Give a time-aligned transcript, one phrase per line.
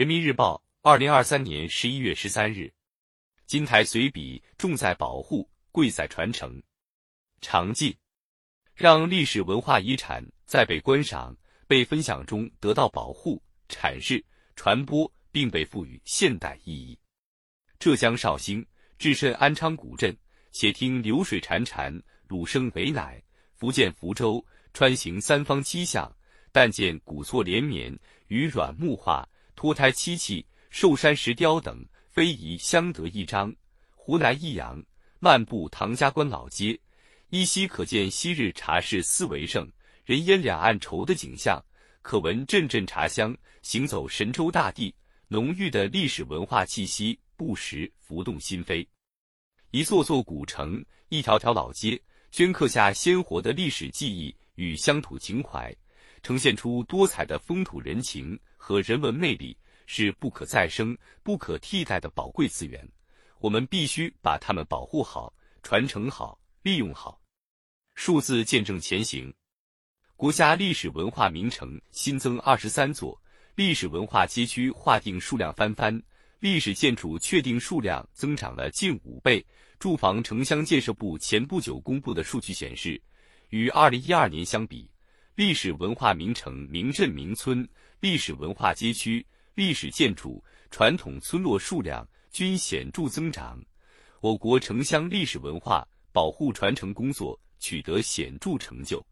[0.00, 2.72] 人民日报，二零二三年十一月十三日。
[3.44, 6.58] 金台随笔重在保护，贵在传承。
[7.42, 7.94] 长记，
[8.74, 11.36] 让历史文化遗产在被观赏、
[11.66, 14.24] 被分享中得到保护、阐释、
[14.56, 16.98] 传播，并被赋予现代意义。
[17.78, 18.66] 浙江绍兴，
[18.98, 20.16] 置身安昌古镇，
[20.50, 23.22] 且听流水潺潺，鲁声为乃；
[23.54, 24.42] 福建福州，
[24.72, 26.10] 穿行三方七巷，
[26.52, 27.94] 但见古厝连绵，
[28.28, 29.28] 与软木画、
[29.60, 33.54] 脱胎漆器、寿山石雕等非遗相得益彰。
[33.94, 34.82] 湖南益阳，
[35.18, 36.80] 漫步唐家关老街。
[37.28, 39.70] 依稀可见昔日茶室思为盛，
[40.06, 41.62] 人烟两岸愁的景象，
[42.00, 43.36] 可闻阵阵茶香。
[43.60, 44.94] 行走神州大地，
[45.28, 48.86] 浓郁的历史文化气息不时浮动心扉。
[49.72, 52.00] 一座座古城，一条条老街，
[52.32, 55.70] 镌刻下鲜活的历史记忆与乡土情怀，
[56.22, 59.56] 呈现出多彩的风土人情和人文魅力，
[59.86, 62.86] 是不可再生、不可替代的宝贵资源。
[63.38, 67.20] 我们必须把它们保护好、传承好、利用好。
[67.94, 69.32] 数字见证前行，
[70.16, 73.20] 国家历史文化名城新增二十三座，
[73.54, 76.02] 历史文化街区划定数量翻番，
[76.38, 79.44] 历史建筑确定数量增长了近五倍。
[79.78, 83.00] 住房城乡建设部前不久公布的数据显示，
[83.48, 84.86] 与二零一二年相比，
[85.34, 87.68] 历史文化名城、名镇、名村、
[88.00, 93.62] 历史文化街区、历史建筑、传统村落数量均显著增长。
[94.20, 97.38] 我国城乡历史文化保护传承工作。
[97.62, 99.04] 取得显著成就，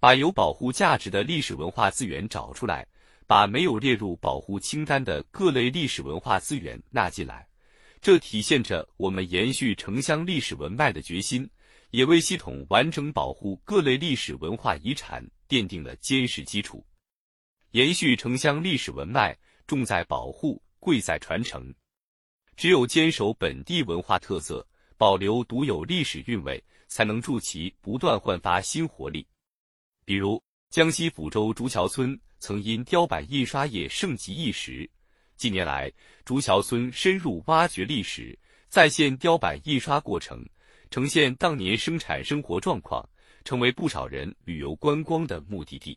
[0.00, 2.84] 把有保护价值的历史文化资源找出来，
[3.28, 7.46] 把没有列入保护清单的各类历史文化资源纳进来，
[8.00, 11.48] 这体现着我们延续城乡历史文脉的决心，
[11.90, 16.84] 也为系统完整保护各类历史文化遗产奠定了坚实基础。
[17.70, 21.74] 延续城乡历史文脉，重在保护，贵在传承。
[22.56, 26.62] 只有坚守本地文化特色，保留独有历史韵味。
[26.92, 29.24] 才能助其不断焕发新活力。
[30.04, 34.90] 比如，江西抚州竹桥村曾因雕版印刷业盛极一时。
[35.36, 35.88] 近年来，
[36.24, 38.36] 竹桥村深入挖掘历史，
[38.68, 40.44] 再现雕版印刷过程，
[40.90, 43.08] 呈现当年生产生活状况，
[43.44, 45.96] 成为不少人旅游观光的目的地。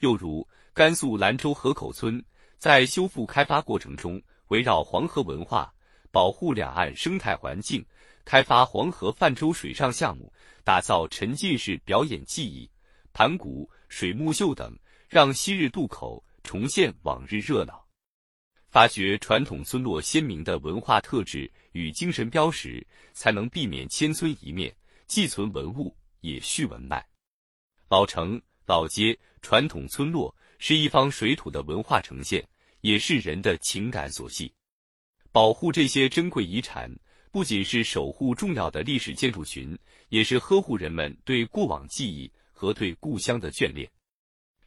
[0.00, 2.22] 又如，甘肃兰州河口村
[2.58, 5.72] 在修复开发过程中，围绕黄河文化，
[6.10, 7.84] 保护两岸生态环境。
[8.24, 10.32] 开发黄河泛舟水上项目，
[10.64, 12.70] 打造沉浸式表演技艺、
[13.12, 14.76] 盘古、水木秀等，
[15.08, 17.84] 让昔日渡口重现往日热闹。
[18.70, 24.72] 发掘传统村落鲜明的文化特质与精神标识，才能避免千村一面，
[25.06, 27.04] 既存文物也续文脉。
[27.88, 32.46] 老城、老街、传统村落是一方水土的文化呈现，
[32.80, 34.52] 也是人的情感所系。
[35.32, 36.90] 保护这些珍贵遗产。
[37.32, 43.88] 不仅是守护重要的历史建筑群，也是呵护人们对过往记忆和对故乡的眷恋。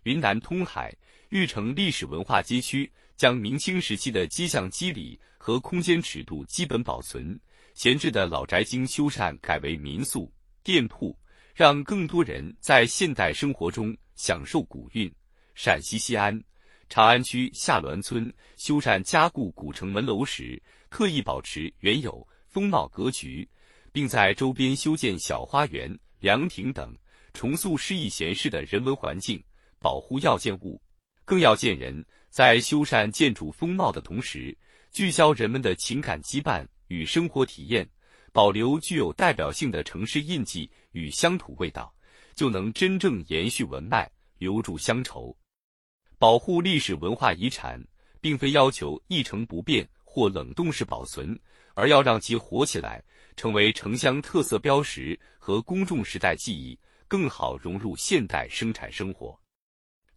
[0.03, 0.96] 云南通海
[1.34, 7.36] 玉城历史文化街区将明清时期的街巷肌理和空间尺度基本保存，
[7.74, 11.18] 闲置的老宅经修缮改为民宿、店铺，
[11.56, 15.12] 让更多人在现代生活中享受古韵。
[15.56, 16.40] 陕西西安
[16.88, 22.26] 长安区下滦村修缮加固古城门楼时，刻意保持原有。
[22.48, 23.50] 风貌格局，
[23.92, 26.96] 并在周边修建小花园、凉亭等，
[27.34, 29.44] 重塑诗意闲适的人文环境。
[29.80, 30.80] 保护要见物，
[31.25, 32.06] 更要见人。
[32.29, 34.57] 在修缮建筑风貌的同时，
[34.91, 37.88] 聚焦人们的情感羁绊与生活体验，
[38.31, 41.94] 保留具有代表性的城市印记与乡土味道，
[42.34, 45.35] 就能真正延续文脉，留住乡愁。
[46.17, 47.79] 保护历史文化遗产，
[48.19, 51.40] 并非要求一成不变或冷冻式保存。
[51.75, 53.03] 而要让其活起来，
[53.35, 59.40] 成为城乡特色标识和公众时代记忆，更好融入现代生产生活，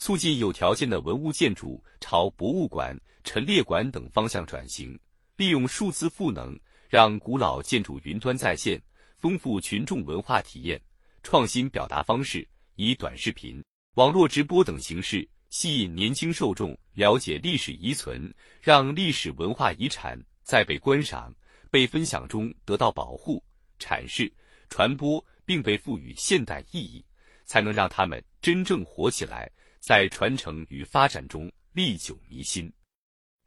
[0.06, 4.96] 促进有条件的文物建筑朝博物馆、陈列馆等方向转型，
[5.34, 6.56] 利用数字赋能，
[6.88, 8.80] 让古老建筑云端在线，
[9.18, 10.80] 丰富群众文化体验，
[11.24, 13.60] 创新表达方式，以短视频、
[13.94, 21.34] 网络直播等形式吸引年轻受众了解历史遗存，让历史文化遗产在被观赏。
[21.68, 23.42] 被分享中得到保护、
[23.76, 24.32] 阐释、
[24.70, 27.04] 传播，并被赋予现代意义，
[27.44, 29.50] 才能让他们真正活起来，
[29.86, 32.68] 在传承与发展中历久弥新。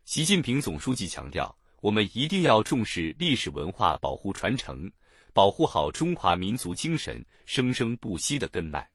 [0.05, 4.89] 习近平总书记强调，我们一定要重视历史文化保护传承，
[5.33, 8.89] 保护好中华民族精神生生不息的根脉，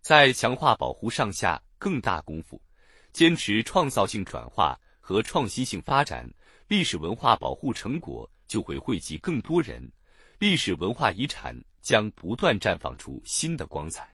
[0.00, 2.58] 在强化保护上下更大功夫，
[3.12, 6.26] 坚持创造性转化、和创新性发展，
[6.68, 9.92] 历史文化保护成果就会惠及更多人，
[10.38, 14.10] 历史文化遗产将不断绽放出新的光彩。